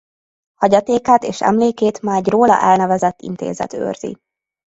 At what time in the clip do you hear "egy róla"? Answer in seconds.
2.15-2.61